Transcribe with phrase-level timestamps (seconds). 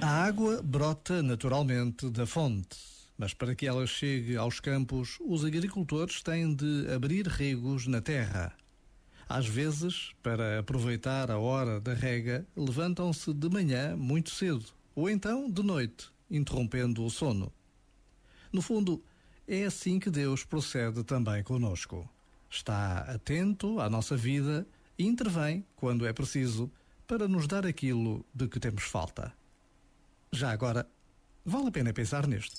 [0.00, 2.76] A água brota naturalmente da fonte,
[3.18, 8.52] mas para que ela chegue aos campos, os agricultores têm de abrir regos na terra.
[9.28, 15.50] Às vezes, para aproveitar a hora da rega, levantam-se de manhã muito cedo, ou então
[15.50, 17.52] de noite, interrompendo o sono.
[18.52, 19.02] No fundo,
[19.48, 22.11] é assim que Deus procede também conosco.
[22.52, 24.66] Está atento à nossa vida
[24.98, 26.70] e intervém, quando é preciso,
[27.06, 29.32] para nos dar aquilo de que temos falta.
[30.30, 30.86] Já agora,
[31.46, 32.54] vale a pena pensar nisto.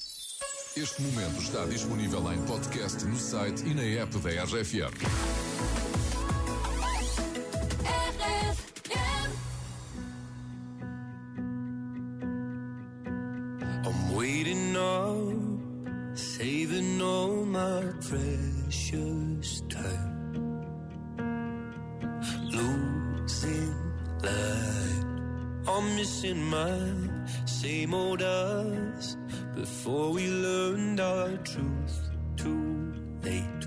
[0.76, 5.43] Este momento está disponível em podcast no site e na app da RFM.
[18.34, 20.12] Precious time.
[22.52, 23.76] Losing
[24.22, 25.06] light,
[25.68, 26.80] I'm missing my
[27.46, 29.18] same old us
[29.56, 32.94] before we learned our truth too
[33.24, 33.64] late.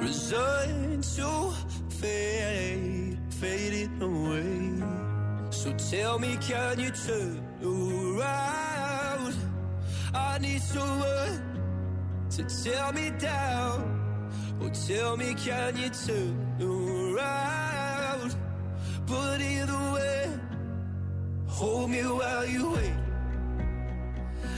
[0.00, 1.52] Resigned to
[1.88, 5.50] fade, fading away.
[5.50, 9.34] So tell me, can you turn around?
[10.14, 11.52] I need someone
[12.36, 14.00] to tear me down.
[14.60, 18.34] Or tell me, can you turn around?
[19.06, 20.30] But either way,
[21.46, 22.94] hold me while you wait.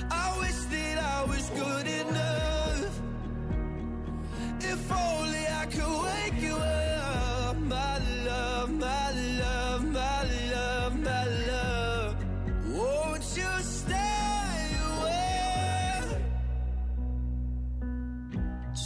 [0.09, 3.01] I wish that I was good enough.
[4.61, 6.74] If only I could wake you up,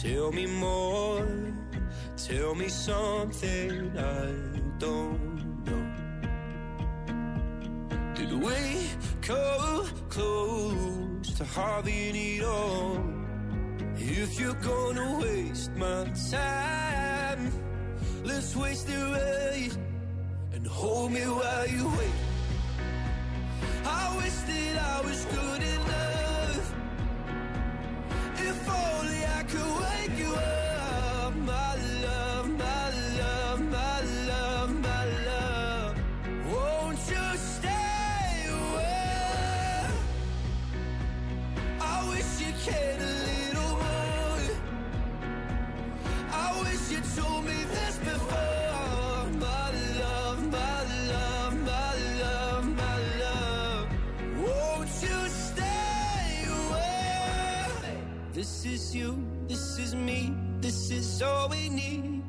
[0.01, 1.27] Tell me more,
[2.15, 4.31] tell me something I
[4.79, 5.85] don't know.
[8.15, 8.87] Did we
[9.21, 13.03] come close to having it all?
[13.97, 17.51] If you're gonna waste my time,
[18.23, 19.77] let's waste it right
[20.53, 22.28] and hold me while you wait.
[61.49, 62.23] We need.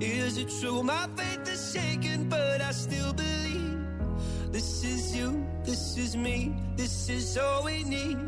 [0.00, 0.82] Is it true?
[0.82, 3.78] My faith is shaken, but I still believe.
[4.52, 8.18] This is you, this is me, this is all we need.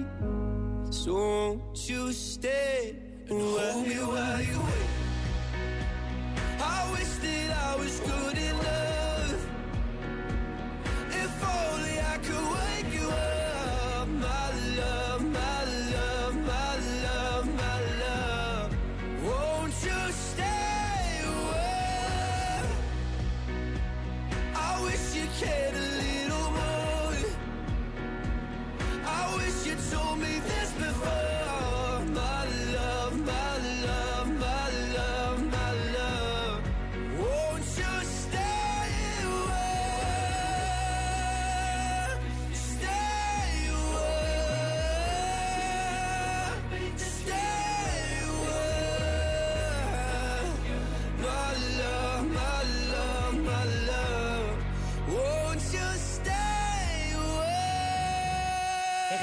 [0.90, 2.96] So won't you stay
[3.28, 4.79] and hold me while you wait?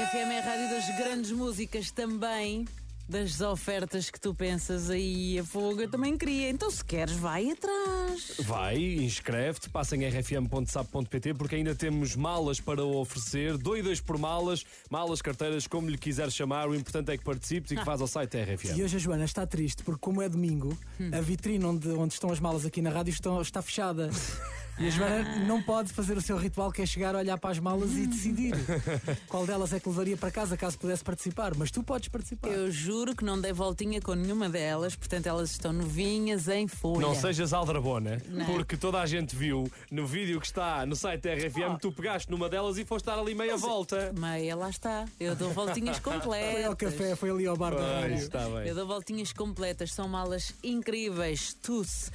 [0.08, 2.66] RFM é a rádio das grandes músicas também.
[3.08, 6.50] Das ofertas que tu pensas aí a fogo, eu também queria.
[6.50, 8.34] Então, se queres, vai atrás.
[8.40, 15.22] Vai, inscreve-te, passa em rfm.sap.pt porque ainda temos malas para oferecer, doidas por malas, malas,
[15.22, 16.68] carteiras, como lhe quiser chamar.
[16.68, 18.76] O importante é que participes e que vás ao site da RFM.
[18.76, 20.78] E hoje a Joana está triste porque, como é domingo,
[21.12, 24.10] a vitrine onde, onde estão as malas aqui na rádio estão- está fechada.
[24.80, 27.58] E a Joana não pode fazer o seu ritual que é chegar, olhar para as
[27.58, 28.54] malas e decidir
[29.26, 31.52] qual delas é que levaria para casa caso pudesse participar.
[31.56, 32.48] Mas tu podes participar.
[32.48, 37.00] Eu juro que não dei voltinha com nenhuma delas, portanto elas estão novinhas em folha.
[37.00, 38.46] Não sejas aldrabona, Não.
[38.46, 42.30] porque toda a gente viu no vídeo que está no site da RFM, tu pegaste
[42.30, 44.12] numa delas e foste dar ali meia volta.
[44.16, 45.06] Meia, lá está.
[45.18, 46.52] Eu dou voltinhas completas.
[46.52, 48.14] Foi ao café, foi ali ao bar da Pois, rádio.
[48.18, 48.68] está bem.
[48.68, 49.92] Eu dou voltinhas completas.
[49.92, 51.52] São malas incríveis.
[51.54, 52.10] Tusse.